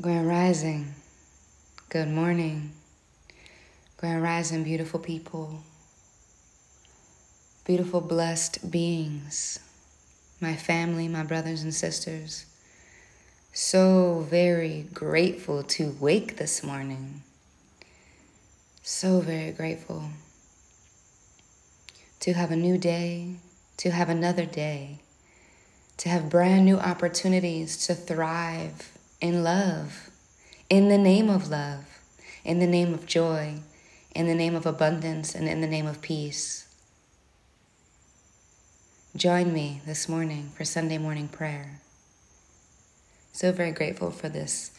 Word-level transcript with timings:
Grand 0.00 0.28
Rising, 0.28 0.94
good 1.88 2.06
morning. 2.06 2.70
Grand 3.96 4.22
Rising, 4.22 4.62
beautiful 4.62 5.00
people, 5.00 5.58
beautiful, 7.64 8.00
blessed 8.00 8.70
beings, 8.70 9.58
my 10.40 10.54
family, 10.54 11.08
my 11.08 11.24
brothers 11.24 11.64
and 11.64 11.74
sisters. 11.74 12.46
So 13.52 14.24
very 14.30 14.86
grateful 14.94 15.64
to 15.64 15.96
wake 15.98 16.36
this 16.36 16.62
morning. 16.62 17.22
So 18.82 19.18
very 19.18 19.50
grateful 19.50 20.10
to 22.20 22.34
have 22.34 22.52
a 22.52 22.56
new 22.56 22.78
day, 22.78 23.34
to 23.78 23.90
have 23.90 24.08
another 24.08 24.46
day, 24.46 25.00
to 25.96 26.08
have 26.08 26.30
brand 26.30 26.66
new 26.66 26.78
opportunities 26.78 27.84
to 27.88 27.96
thrive 27.96 28.92
in 29.20 29.42
love, 29.42 30.10
in 30.70 30.88
the 30.88 30.98
name 30.98 31.28
of 31.28 31.48
love, 31.48 31.84
in 32.44 32.60
the 32.60 32.66
name 32.66 32.94
of 32.94 33.06
joy, 33.06 33.54
in 34.14 34.26
the 34.26 34.34
name 34.34 34.54
of 34.54 34.66
abundance, 34.66 35.34
and 35.34 35.48
in 35.48 35.60
the 35.60 35.66
name 35.66 35.86
of 35.86 36.00
peace. 36.00 36.68
Join 39.16 39.52
me 39.52 39.80
this 39.84 40.08
morning 40.08 40.50
for 40.56 40.64
Sunday 40.64 40.98
morning 40.98 41.28
prayer. 41.28 41.80
So 43.32 43.50
very 43.52 43.72
grateful 43.72 44.10
for 44.10 44.28
this 44.28 44.70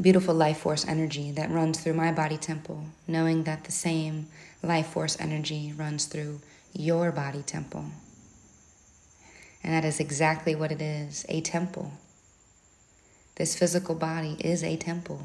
beautiful 0.00 0.34
life 0.34 0.58
force 0.58 0.86
energy 0.86 1.30
that 1.32 1.50
runs 1.50 1.80
through 1.80 1.94
my 1.94 2.10
body 2.10 2.38
temple, 2.38 2.84
knowing 3.06 3.44
that 3.44 3.64
the 3.64 3.72
same 3.72 4.28
life 4.62 4.86
force 4.86 5.16
energy 5.20 5.72
runs 5.76 6.06
through 6.06 6.40
your 6.72 7.12
body 7.12 7.42
temple. 7.42 7.84
And 9.62 9.72
that 9.72 9.84
is 9.84 10.00
exactly 10.00 10.54
what 10.54 10.72
it 10.72 10.82
is 10.82 11.24
a 11.28 11.40
temple. 11.42 11.92
This 13.36 13.56
physical 13.56 13.96
body 13.96 14.36
is 14.40 14.62
a 14.62 14.76
temple, 14.76 15.20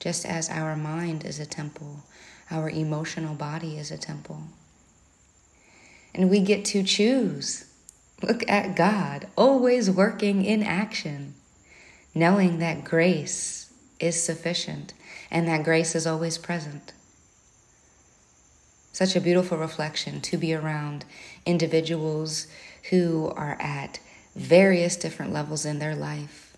just 0.00 0.26
as 0.26 0.50
our 0.50 0.74
mind 0.74 1.24
is 1.24 1.38
a 1.38 1.46
temple, 1.46 2.02
our 2.50 2.68
emotional 2.68 3.34
body 3.34 3.78
is 3.78 3.90
a 3.90 3.98
temple. 3.98 4.42
And 6.14 6.28
we 6.28 6.40
get 6.40 6.64
to 6.66 6.82
choose. 6.82 7.66
Look 8.20 8.48
at 8.48 8.76
God, 8.76 9.28
always 9.36 9.90
working 9.90 10.44
in 10.44 10.62
action, 10.62 11.34
knowing 12.14 12.58
that 12.58 12.84
grace 12.84 13.72
is 14.00 14.20
sufficient 14.20 14.92
and 15.30 15.46
that 15.46 15.64
grace 15.64 15.94
is 15.94 16.06
always 16.06 16.38
present. 16.38 16.92
Such 18.92 19.16
a 19.16 19.20
beautiful 19.20 19.56
reflection 19.56 20.20
to 20.22 20.36
be 20.36 20.52
around 20.52 21.04
individuals 21.46 22.48
who 22.90 23.32
are 23.36 23.56
at 23.60 24.00
various 24.34 24.96
different 24.96 25.32
levels 25.32 25.64
in 25.64 25.78
their 25.78 25.94
life 25.94 26.51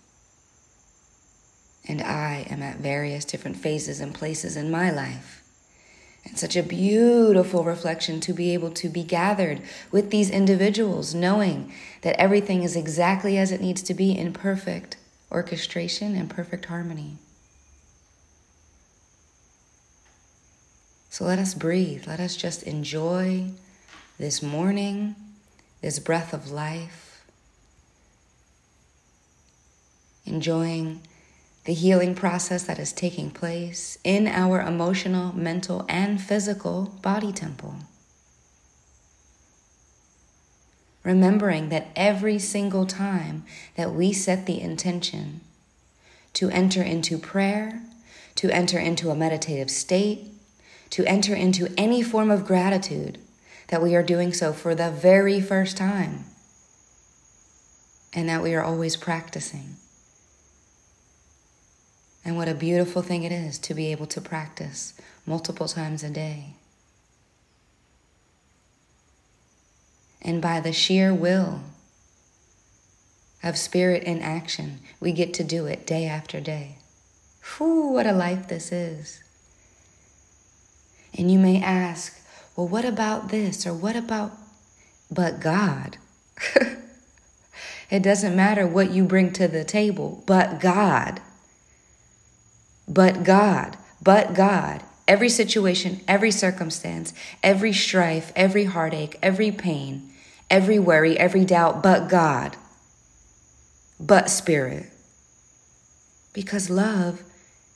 and 1.87 2.01
I 2.01 2.47
am 2.49 2.61
at 2.61 2.77
various 2.77 3.25
different 3.25 3.57
phases 3.57 3.99
and 3.99 4.13
places 4.13 4.57
in 4.57 4.71
my 4.71 4.91
life. 4.91 5.43
And 6.25 6.37
such 6.37 6.55
a 6.55 6.63
beautiful 6.63 7.63
reflection 7.63 8.19
to 8.21 8.33
be 8.33 8.53
able 8.53 8.71
to 8.71 8.89
be 8.89 9.03
gathered 9.03 9.61
with 9.91 10.09
these 10.09 10.31
individuals, 10.31 11.13
knowing 11.13 11.71
that 12.01 12.19
everything 12.19 12.63
is 12.63 12.75
exactly 12.75 13.37
as 13.37 13.51
it 13.51 13.61
needs 13.61 13.83
to 13.83 13.93
be 13.93 14.17
in 14.17 14.33
perfect 14.33 14.97
orchestration 15.31 16.15
and 16.15 16.29
perfect 16.29 16.65
harmony. 16.65 17.17
So 21.09 21.25
let 21.25 21.39
us 21.39 21.53
breathe. 21.53 22.07
Let 22.07 22.19
us 22.19 22.35
just 22.35 22.63
enjoy 22.63 23.51
this 24.17 24.41
morning, 24.41 25.15
this 25.81 25.99
breath 25.99 26.33
of 26.33 26.51
life, 26.51 27.23
enjoying 30.25 31.01
the 31.65 31.73
healing 31.73 32.13
process 32.13 32.63
that 32.63 32.79
is 32.79 32.93
taking 32.93 33.31
place 33.31 33.97
in 34.03 34.27
our 34.27 34.61
emotional, 34.61 35.35
mental, 35.35 35.83
and 35.89 36.21
physical 36.21 36.93
body 37.01 37.31
temple. 37.31 37.75
Remembering 41.03 41.69
that 41.69 41.87
every 41.95 42.39
single 42.39 42.85
time 42.85 43.43
that 43.75 43.93
we 43.93 44.13
set 44.13 44.45
the 44.45 44.61
intention 44.61 45.41
to 46.33 46.49
enter 46.49 46.83
into 46.83 47.17
prayer, 47.17 47.81
to 48.35 48.49
enter 48.51 48.77
into 48.77 49.09
a 49.09 49.15
meditative 49.15 49.69
state, 49.69 50.27
to 50.91 51.03
enter 51.05 51.33
into 51.33 51.73
any 51.77 52.01
form 52.03 52.29
of 52.29 52.45
gratitude, 52.45 53.17
that 53.69 53.81
we 53.81 53.95
are 53.95 54.03
doing 54.03 54.31
so 54.33 54.53
for 54.53 54.75
the 54.75 54.91
very 54.91 55.41
first 55.41 55.77
time, 55.77 56.25
and 58.13 58.29
that 58.29 58.43
we 58.43 58.53
are 58.53 58.63
always 58.63 58.95
practicing. 58.95 59.77
And 62.25 62.35
what 62.35 62.49
a 62.49 62.55
beautiful 62.55 63.03
thing 63.03 63.21
it 63.21 63.31
is 63.31 63.59
to 63.59 63.75
be 63.75 63.91
able 63.91 64.07
to 64.07 64.19
practice 64.19 64.95
multiple 65.27 65.67
times 65.67 66.03
a 66.03 66.09
day. 66.09 66.55
And 70.23 70.41
by 70.41 70.59
the 70.59 70.73
sheer 70.73 71.13
will 71.13 71.61
of 73.43 73.59
spirit 73.59 74.01
in 74.03 74.23
action, 74.23 74.79
we 74.99 75.11
get 75.11 75.35
to 75.35 75.43
do 75.43 75.67
it 75.67 75.85
day 75.85 76.07
after 76.07 76.41
day. 76.41 76.79
Whew, 77.57 77.91
what 77.91 78.07
a 78.07 78.11
life 78.11 78.47
this 78.47 78.71
is. 78.71 79.23
And 81.15 81.31
you 81.31 81.37
may 81.37 81.61
ask, 81.61 82.19
well, 82.55 82.67
what 82.67 82.85
about 82.85 83.29
this 83.29 83.67
or 83.67 83.73
what 83.73 83.95
about, 83.95 84.31
but 85.11 85.39
God? 85.39 85.97
it 87.91 88.01
doesn't 88.01 88.35
matter 88.35 88.65
what 88.65 88.89
you 88.89 89.03
bring 89.03 89.31
to 89.33 89.47
the 89.47 89.63
table, 89.63 90.23
but 90.25 90.59
God 90.59 91.21
but 92.87 93.23
God, 93.23 93.77
but 94.01 94.33
God. 94.33 94.83
Every 95.07 95.29
situation, 95.29 96.01
every 96.07 96.31
circumstance, 96.31 97.13
every 97.43 97.73
strife, 97.73 98.31
every 98.35 98.65
heartache, 98.65 99.19
every 99.21 99.51
pain, 99.51 100.11
every 100.49 100.79
worry, 100.79 101.17
every 101.17 101.45
doubt, 101.45 101.83
but 101.83 102.09
God, 102.09 102.57
but 103.99 104.29
Spirit. 104.29 104.87
Because 106.33 106.69
love 106.69 107.21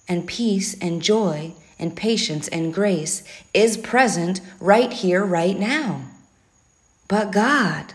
and 0.08 0.28
peace 0.28 0.76
and 0.82 1.02
joy 1.02 1.54
and 1.78 1.96
patience 1.96 2.48
and 2.48 2.74
grace 2.74 3.24
is 3.54 3.78
present 3.78 4.42
right 4.60 4.92
here, 4.92 5.24
right 5.24 5.58
now. 5.58 6.02
But 7.08 7.32
God. 7.32 7.94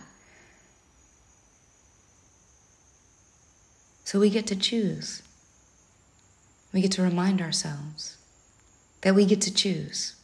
So 4.04 4.20
we 4.20 4.30
get 4.30 4.46
to 4.46 4.56
choose. 4.56 5.22
We 6.74 6.82
get 6.82 6.92
to 6.92 7.02
remind 7.02 7.40
ourselves 7.40 8.18
that 9.02 9.14
we 9.14 9.24
get 9.26 9.40
to 9.42 9.54
choose. 9.54 10.16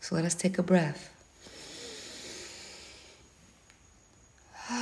So 0.00 0.14
let 0.14 0.24
us 0.24 0.34
take 0.34 0.56
a 0.56 0.62
breath. 0.62 1.10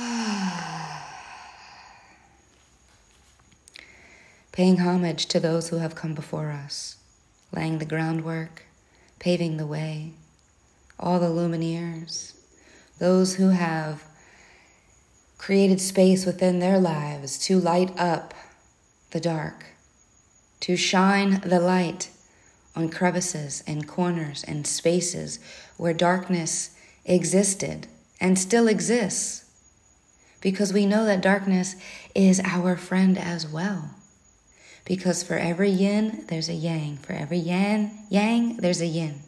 Paying 4.53 4.77
homage 4.77 5.25
to 5.25 5.41
those 5.41 5.67
who 5.67 5.75
have 5.79 5.95
come 5.95 6.13
before 6.13 6.51
us, 6.51 6.95
laying 7.51 7.79
the 7.79 7.85
groundwork, 7.85 8.63
paving 9.19 9.57
the 9.57 9.67
way, 9.67 10.13
all 10.97 11.19
the 11.19 11.27
lumineers, 11.27 12.37
those 12.99 13.35
who 13.35 13.49
have 13.49 14.05
created 15.41 15.81
space 15.81 16.23
within 16.23 16.59
their 16.59 16.79
lives 16.79 17.39
to 17.39 17.59
light 17.59 17.91
up 17.99 18.31
the 19.09 19.19
dark, 19.19 19.65
to 20.59 20.77
shine 20.77 21.41
the 21.43 21.59
light 21.59 22.11
on 22.75 22.87
crevices 22.87 23.63
and 23.65 23.87
corners 23.87 24.43
and 24.47 24.67
spaces 24.67 25.39
where 25.77 25.95
darkness 25.95 26.77
existed 27.05 27.87
and 28.19 28.37
still 28.37 28.67
exists. 28.67 29.43
Because 30.41 30.73
we 30.73 30.85
know 30.85 31.05
that 31.05 31.21
darkness 31.21 31.75
is 32.13 32.39
our 32.43 32.75
friend 32.75 33.17
as 33.17 33.47
well. 33.47 33.95
Because 34.85 35.23
for 35.23 35.37
every 35.37 35.71
yin, 35.71 36.23
there's 36.27 36.49
a 36.49 36.53
yang. 36.53 36.97
For 36.97 37.13
every 37.13 37.39
yan, 37.39 37.89
yang, 38.09 38.57
there's 38.57 38.81
a 38.81 38.85
yin. 38.85 39.21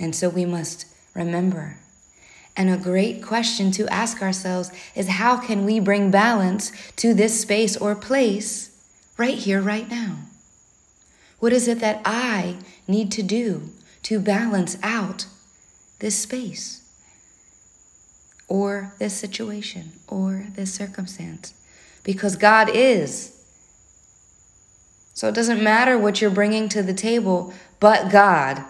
And 0.00 0.16
so 0.16 0.28
we 0.28 0.44
must 0.44 0.86
remember 1.14 1.78
and 2.56 2.68
a 2.68 2.76
great 2.76 3.22
question 3.22 3.70
to 3.72 3.88
ask 3.88 4.20
ourselves 4.20 4.70
is 4.94 5.08
how 5.08 5.36
can 5.36 5.64
we 5.64 5.80
bring 5.80 6.10
balance 6.10 6.70
to 6.96 7.14
this 7.14 7.40
space 7.40 7.76
or 7.76 7.94
place 7.94 8.70
right 9.16 9.38
here, 9.38 9.60
right 9.60 9.90
now? 9.90 10.18
What 11.38 11.52
is 11.52 11.66
it 11.66 11.80
that 11.80 12.02
I 12.04 12.58
need 12.86 13.10
to 13.12 13.22
do 13.22 13.70
to 14.04 14.20
balance 14.20 14.76
out 14.82 15.26
this 15.98 16.18
space 16.18 16.82
or 18.48 18.92
this 18.98 19.14
situation 19.14 19.92
or 20.06 20.46
this 20.54 20.74
circumstance? 20.74 21.54
Because 22.04 22.36
God 22.36 22.68
is. 22.68 23.32
So 25.14 25.28
it 25.28 25.34
doesn't 25.34 25.62
matter 25.62 25.98
what 25.98 26.20
you're 26.20 26.30
bringing 26.30 26.68
to 26.70 26.82
the 26.82 26.94
table, 26.94 27.52
but 27.80 28.10
God. 28.10 28.64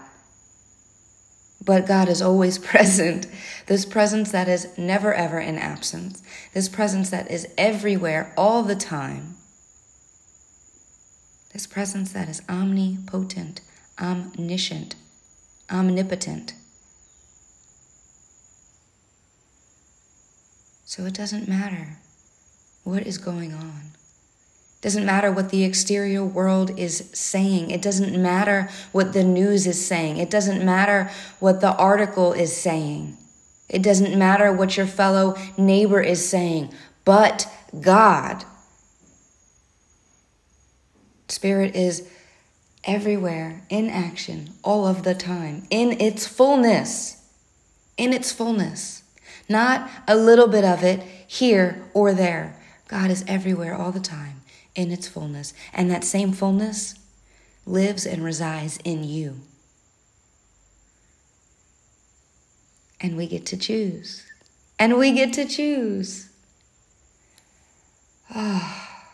But 1.64 1.87
God 1.87 2.09
is 2.09 2.20
always 2.20 2.59
present. 2.73 3.26
This 3.67 3.85
presence 3.85 4.32
that 4.32 4.49
is 4.49 4.76
never 4.76 5.14
ever 5.14 5.38
in 5.38 5.59
absence. 5.59 6.23
This 6.55 6.69
presence 6.69 7.11
that 7.11 7.31
is 7.31 7.47
everywhere 7.56 8.32
all 8.37 8.62
the 8.62 8.76
time. 8.76 9.37
This 11.53 11.67
presence 11.67 12.12
that 12.12 12.29
is 12.29 12.43
omnipotent, 12.49 13.61
omniscient, 14.00 14.97
omnipotent. 15.70 16.55
So 20.85 21.05
it 21.05 21.15
doesn't 21.15 21.49
matter 21.49 21.99
what 22.85 23.06
is 23.06 23.19
going 23.19 23.53
on. 23.53 23.92
Doesn't 24.82 25.06
matter 25.06 25.31
what 25.31 25.50
the 25.50 25.62
exterior 25.62 26.25
world 26.25 26.76
is 26.76 27.08
saying. 27.14 27.70
It 27.70 27.81
doesn't 27.81 28.20
matter 28.20 28.69
what 28.90 29.12
the 29.12 29.23
news 29.23 29.64
is 29.64 29.84
saying. 29.84 30.17
It 30.17 30.29
doesn't 30.29 30.64
matter 30.64 31.08
what 31.38 31.61
the 31.61 31.73
article 31.76 32.32
is 32.32 32.55
saying. 32.55 33.17
It 33.69 33.81
doesn't 33.81 34.19
matter 34.19 34.52
what 34.52 34.76
your 34.76 34.88
fellow 34.88 35.37
neighbor 35.56 36.00
is 36.00 36.29
saying. 36.29 36.75
But 37.05 37.46
God. 37.81 38.44
Spirit 41.29 41.76
is 41.76 42.11
everywhere, 42.82 43.62
in 43.70 43.88
action, 43.88 44.50
all 44.64 44.84
of 44.87 45.05
the 45.05 45.14
time, 45.14 45.62
in 45.70 46.00
its 46.00 46.26
fullness. 46.26 47.25
In 47.96 48.12
its 48.12 48.32
fullness. 48.32 49.05
Not 49.49 49.88
a 50.08 50.17
little 50.17 50.49
bit 50.49 50.64
of 50.64 50.82
it 50.82 51.05
here 51.29 51.84
or 51.94 52.12
there. 52.12 52.56
God 52.88 53.12
is 53.12 53.25
everywhere 53.29 53.75
all 53.76 53.93
the 53.93 54.00
time 54.00 54.42
in 54.74 54.90
its 54.90 55.08
fullness. 55.08 55.54
And 55.72 55.90
that 55.90 56.04
same 56.04 56.32
fullness 56.32 56.94
lives 57.66 58.06
and 58.06 58.24
resides 58.24 58.78
in 58.84 59.04
you. 59.04 59.40
And 63.00 63.16
we 63.16 63.26
get 63.26 63.46
to 63.46 63.56
choose. 63.56 64.24
And 64.78 64.96
we 64.96 65.12
get 65.12 65.32
to 65.34 65.44
choose. 65.44 66.30
Ah. 68.30 69.04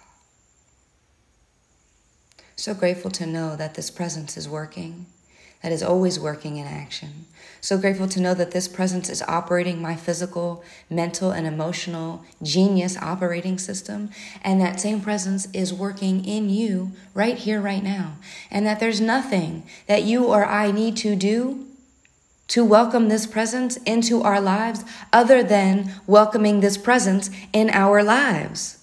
So 2.57 2.75
grateful 2.75 3.11
to 3.13 3.27
know 3.27 3.57
that 3.57 3.75
this 3.75 3.91
presence 3.91 4.37
is 4.37 4.49
working 4.49 5.07
that 5.63 5.73
is 5.73 5.83
always 5.83 6.21
working 6.21 6.57
in 6.57 6.67
action. 6.67 7.27
So 7.61 7.77
grateful 7.77 8.09
to 8.09 8.21
know 8.21 8.35
that 8.35 8.53
this 8.53 8.69
presence 8.69 9.09
is 9.09 9.23
operating 9.23 9.83
my 9.83 9.97
physical, 9.97 10.63
mental, 10.89 11.33
and 11.33 11.47
emotional 11.47 12.25
genius 12.43 12.97
operating 12.99 13.59
system. 13.59 14.11
And 14.43 14.61
that 14.61 14.81
same 14.81 15.01
presence 15.01 15.49
is 15.53 15.75
working 15.75 16.25
in 16.25 16.51
you 16.51 16.93
right 17.15 17.37
here, 17.37 17.61
right 17.61 17.83
now. 17.83 18.19
And 18.51 18.65
that 18.67 18.79
there's 18.79 19.01
nothing 19.01 19.65
that 19.87 20.05
you 20.05 20.25
or 20.25 20.47
I 20.47 20.71
need 20.71 20.97
to 20.99 21.17
do 21.17 21.67
to 22.49 22.65
welcome 22.65 23.09
this 23.09 23.27
presence 23.27 23.77
into 23.79 24.23
our 24.23 24.41
lives 24.41 24.85
other 25.13 25.43
than 25.43 25.93
welcoming 26.07 26.61
this 26.61 26.79
presence 26.79 27.29
in 27.53 27.69
our 27.71 28.03
lives. 28.03 28.78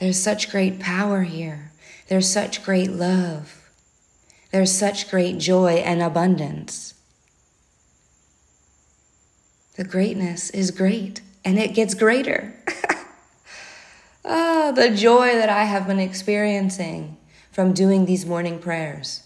There's 0.00 0.18
such 0.18 0.50
great 0.50 0.80
power 0.80 1.22
here. 1.24 1.72
There's 2.08 2.28
such 2.28 2.64
great 2.64 2.90
love. 2.90 3.70
There's 4.50 4.72
such 4.72 5.10
great 5.10 5.38
joy 5.38 5.74
and 5.74 6.02
abundance. 6.02 6.94
The 9.76 9.84
greatness 9.84 10.48
is 10.50 10.70
great 10.70 11.20
and 11.44 11.58
it 11.58 11.74
gets 11.74 11.92
greater. 11.92 12.54
ah, 14.24 14.72
the 14.74 14.90
joy 14.90 15.34
that 15.34 15.50
I 15.50 15.64
have 15.64 15.86
been 15.86 16.00
experiencing 16.00 17.18
from 17.52 17.74
doing 17.74 18.06
these 18.06 18.24
morning 18.24 18.58
prayers. 18.58 19.22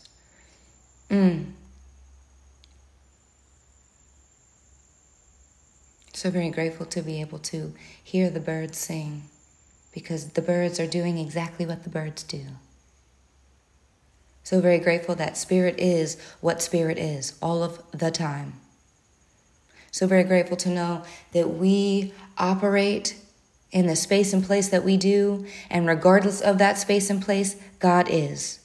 Mm. 1.09 1.53
So 6.13 6.31
very 6.31 6.51
grateful 6.51 6.87
to 6.87 7.01
be 7.01 7.21
able 7.21 7.39
to 7.41 7.75
hear 8.03 8.29
the 8.29 8.41
birds 8.41 8.77
sing 8.79 9.29
because 9.95 10.31
the 10.31 10.43
birds 10.43 10.81
are 10.81 10.87
doing 10.87 11.17
exactly 11.17 11.65
what 11.65 11.85
the 11.85 11.89
birds 11.89 12.25
do. 12.25 12.43
So, 14.43 14.61
very 14.61 14.79
grateful 14.79 15.15
that 15.15 15.39
Spirit 15.39 15.77
is 15.79 16.21
what 16.41 16.61
Spirit 16.61 16.99
is 16.99 17.39
all 17.41 17.63
of 17.63 17.81
the 17.93 18.11
time. 18.11 18.55
So, 19.91 20.07
very 20.07 20.25
grateful 20.25 20.59
to 20.59 20.69
know 20.69 21.05
that 21.33 21.55
we 21.55 22.13
operate 22.37 23.17
in 23.71 23.87
the 23.87 23.97
space 23.97 24.33
and 24.33 24.45
place 24.45 24.69
that 24.69 24.85
we 24.85 24.97
do, 24.97 25.47
and 25.71 25.87
regardless 25.87 26.41
of 26.41 26.59
that 26.59 26.77
space 26.77 27.09
and 27.09 27.23
place, 27.23 27.57
God 27.79 28.09
is. 28.11 28.61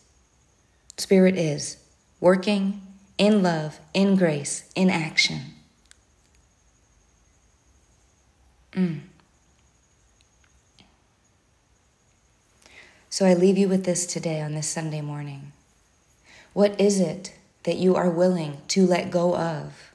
Spirit 0.97 1.37
is 1.37 1.77
working 2.19 2.81
in 3.17 3.41
love, 3.41 3.79
in 3.93 4.15
grace, 4.15 4.69
in 4.75 4.89
action. 4.89 5.41
Mm. 8.73 9.01
So 13.19 13.25
I 13.25 13.33
leave 13.33 13.57
you 13.57 13.67
with 13.67 13.83
this 13.83 14.05
today 14.05 14.39
on 14.39 14.53
this 14.53 14.69
Sunday 14.69 15.01
morning. 15.01 15.51
What 16.53 16.79
is 16.79 17.01
it 17.01 17.35
that 17.63 17.75
you 17.75 17.97
are 17.97 18.09
willing 18.09 18.61
to 18.69 18.85
let 18.87 19.11
go 19.11 19.35
of 19.35 19.91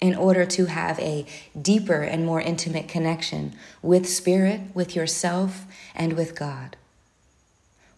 in 0.00 0.14
order 0.14 0.46
to 0.46 0.66
have 0.66 0.96
a 1.00 1.26
deeper 1.60 2.02
and 2.02 2.24
more 2.24 2.40
intimate 2.40 2.86
connection 2.86 3.56
with 3.82 4.08
Spirit, 4.08 4.60
with 4.74 4.94
yourself, 4.94 5.64
and 5.92 6.12
with 6.12 6.36
God? 6.36 6.76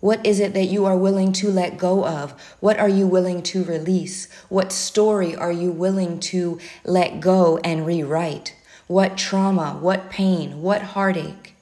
What 0.00 0.24
is 0.24 0.40
it 0.40 0.54
that 0.54 0.64
you 0.64 0.86
are 0.86 0.96
willing 0.96 1.32
to 1.32 1.50
let 1.50 1.76
go 1.76 2.06
of? 2.06 2.32
What 2.58 2.78
are 2.78 2.88
you 2.88 3.06
willing 3.06 3.42
to 3.42 3.64
release? 3.64 4.32
What 4.48 4.72
story 4.72 5.36
are 5.36 5.52
you 5.52 5.70
willing 5.70 6.20
to 6.20 6.58
let 6.86 7.20
go 7.20 7.58
and 7.58 7.84
rewrite? 7.84 8.56
What 8.86 9.18
trauma, 9.18 9.76
what 9.78 10.08
pain, 10.08 10.62
what 10.62 10.80
heartache? 10.80 11.54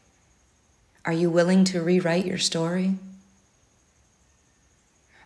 Are 1.07 1.13
you 1.13 1.31
willing 1.31 1.63
to 1.67 1.81
rewrite 1.81 2.27
your 2.27 2.39
story? 2.39 2.97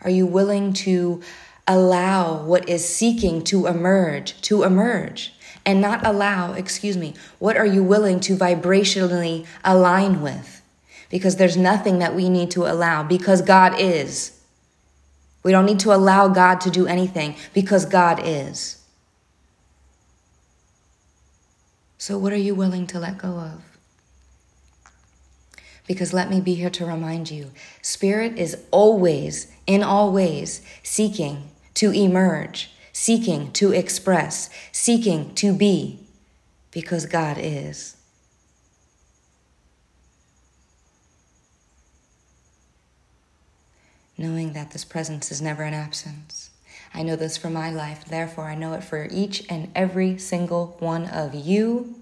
Are 0.02 0.10
you 0.10 0.26
willing 0.26 0.74
to 0.74 1.22
allow 1.66 2.42
what 2.42 2.68
is 2.68 2.86
seeking 2.86 3.42
to 3.44 3.66
emerge 3.66 4.40
to 4.42 4.62
emerge 4.62 5.32
and 5.64 5.80
not 5.80 6.06
allow, 6.06 6.52
excuse 6.52 6.96
me, 6.96 7.14
what 7.38 7.56
are 7.56 7.66
you 7.66 7.82
willing 7.82 8.20
to 8.20 8.36
vibrationally 8.36 9.46
align 9.64 10.20
with? 10.20 10.62
Because 11.10 11.36
there's 11.36 11.56
nothing 11.56 11.98
that 11.98 12.14
we 12.14 12.28
need 12.28 12.50
to 12.52 12.66
allow 12.66 13.02
because 13.02 13.42
God 13.42 13.74
is. 13.78 14.38
We 15.42 15.52
don't 15.52 15.66
need 15.66 15.80
to 15.80 15.94
allow 15.94 16.28
God 16.28 16.60
to 16.62 16.70
do 16.70 16.86
anything 16.86 17.36
because 17.54 17.84
God 17.84 18.20
is. 18.22 18.82
So, 21.98 22.16
what 22.16 22.32
are 22.32 22.36
you 22.36 22.54
willing 22.54 22.86
to 22.88 22.98
let 22.98 23.18
go 23.18 23.28
of? 23.28 23.69
Because 25.90 26.12
let 26.12 26.30
me 26.30 26.40
be 26.40 26.54
here 26.54 26.70
to 26.70 26.86
remind 26.86 27.32
you 27.32 27.50
Spirit 27.82 28.38
is 28.38 28.56
always, 28.70 29.48
in 29.66 29.82
all 29.82 30.12
ways, 30.12 30.62
seeking 30.84 31.50
to 31.74 31.90
emerge, 31.90 32.70
seeking 32.92 33.50
to 33.54 33.72
express, 33.72 34.50
seeking 34.70 35.34
to 35.34 35.52
be, 35.52 35.98
because 36.70 37.06
God 37.06 37.38
is. 37.40 37.96
Knowing 44.16 44.52
that 44.52 44.70
this 44.70 44.84
presence 44.84 45.32
is 45.32 45.42
never 45.42 45.64
an 45.64 45.74
absence. 45.74 46.50
I 46.94 47.02
know 47.02 47.16
this 47.16 47.36
for 47.36 47.50
my 47.50 47.68
life, 47.72 48.04
therefore, 48.04 48.44
I 48.44 48.54
know 48.54 48.74
it 48.74 48.84
for 48.84 49.08
each 49.10 49.44
and 49.50 49.72
every 49.74 50.18
single 50.18 50.76
one 50.78 51.06
of 51.06 51.34
you 51.34 51.99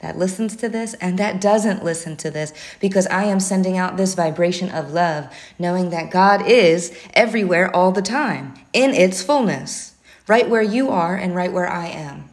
that 0.00 0.16
listens 0.16 0.54
to 0.56 0.68
this 0.68 0.94
and 0.94 1.18
that 1.18 1.40
doesn't 1.40 1.84
listen 1.84 2.16
to 2.18 2.30
this 2.30 2.52
because 2.80 3.06
I 3.08 3.24
am 3.24 3.40
sending 3.40 3.76
out 3.76 3.96
this 3.96 4.14
vibration 4.14 4.70
of 4.70 4.92
love, 4.92 5.32
knowing 5.58 5.90
that 5.90 6.10
God 6.10 6.46
is 6.46 6.96
everywhere 7.14 7.74
all 7.74 7.92
the 7.92 8.02
time 8.02 8.54
in 8.72 8.94
its 8.94 9.22
fullness, 9.22 9.94
right 10.26 10.48
where 10.48 10.62
you 10.62 10.90
are 10.90 11.16
and 11.16 11.34
right 11.34 11.52
where 11.52 11.68
I 11.68 11.86
am. 11.86 12.28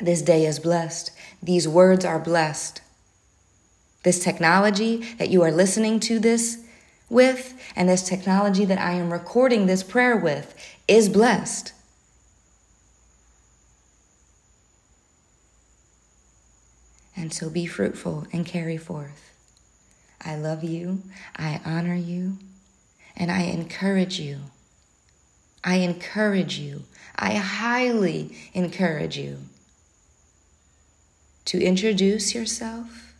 This 0.00 0.22
day 0.22 0.46
is 0.46 0.58
blessed. 0.58 1.12
These 1.42 1.68
words 1.68 2.04
are 2.04 2.18
blessed. 2.18 2.80
This 4.04 4.22
technology 4.22 4.98
that 5.18 5.30
you 5.30 5.42
are 5.42 5.52
listening 5.52 6.00
to 6.00 6.18
this 6.18 6.64
with, 7.08 7.54
and 7.76 7.88
this 7.88 8.02
technology 8.02 8.64
that 8.64 8.78
I 8.78 8.92
am 8.92 9.12
recording 9.12 9.66
this 9.66 9.82
prayer 9.82 10.16
with, 10.16 10.54
is 10.88 11.08
blessed. 11.08 11.72
And 17.22 17.32
so 17.32 17.48
be 17.48 17.66
fruitful 17.66 18.26
and 18.32 18.44
carry 18.44 18.76
forth. 18.76 19.32
I 20.20 20.34
love 20.34 20.64
you. 20.64 21.04
I 21.36 21.60
honor 21.64 21.94
you. 21.94 22.38
And 23.16 23.30
I 23.30 23.42
encourage 23.42 24.18
you. 24.18 24.38
I 25.62 25.76
encourage 25.76 26.58
you. 26.58 26.82
I 27.14 27.34
highly 27.34 28.36
encourage 28.54 29.16
you 29.16 29.38
to 31.44 31.62
introduce 31.62 32.34
yourself 32.34 33.14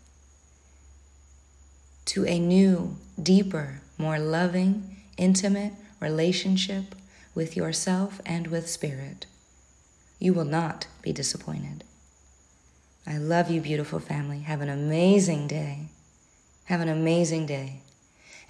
to 2.07 2.27
a 2.27 2.41
new, 2.41 2.97
deeper, 3.23 3.83
more 3.99 4.19
loving, 4.19 4.97
intimate 5.17 5.75
relationship 6.01 6.97
with 7.37 7.57
yourself 7.57 8.21
and 8.27 8.49
with 8.49 8.69
spirit. 8.69 9.27
You 10.19 10.35
will 10.35 10.45
not 10.45 10.89
be 11.03 11.13
disappointed. 11.13 11.85
I 13.07 13.19
love 13.19 13.51
you, 13.51 13.61
beautiful 13.61 13.99
family. 13.99 14.41
Have 14.41 14.61
an 14.61 14.69
amazing 14.69 15.47
day. 15.47 15.89
Have 16.67 16.81
an 16.81 16.89
amazing 16.89 17.47
day. 17.47 17.81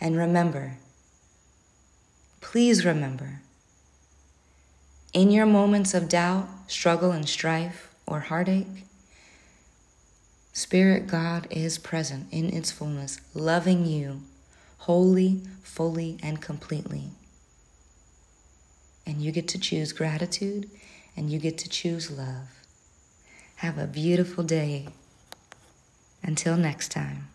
And 0.01 0.17
remember, 0.17 0.79
please 2.41 2.85
remember, 2.85 3.41
in 5.13 5.31
your 5.31 5.47
moments 5.47 5.95
of 5.95 6.09
doubt, 6.09 6.49
struggle, 6.67 7.13
and 7.13 7.29
strife 7.29 7.95
or 8.07 8.21
heartache, 8.21 8.85
Spirit 10.53 11.07
God 11.07 11.47
is 11.51 11.79
present 11.79 12.27
in 12.31 12.51
its 12.51 12.71
fullness, 12.71 13.21
loving 13.35 13.87
you 13.87 14.23
wholly, 14.83 15.41
fully, 15.63 16.19
and 16.25 16.41
completely. 16.41 17.11
And 19.07 19.23
you 19.23 19.31
get 19.31 19.47
to 19.49 19.59
choose 19.59 19.93
gratitude 19.93 20.69
and 21.17 21.31
you 21.31 21.39
get 21.39 21.57
to 21.59 21.69
choose 21.69 22.11
love. 22.11 22.62
Have 23.62 23.78
a 23.78 23.87
beautiful 23.87 24.42
day. 24.42 24.88
Until 26.21 26.57
next 26.57 26.90
time. 26.90 27.32